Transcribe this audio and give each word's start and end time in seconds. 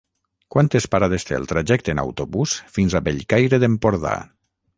Quantes 0.53 0.87
parades 0.95 1.27
té 1.31 1.37
el 1.39 1.45
trajecte 1.51 1.93
en 1.97 2.01
autobús 2.05 2.57
fins 2.79 2.97
a 2.97 3.03
Bellcaire 3.11 3.61
d'Empordà? 3.67 4.17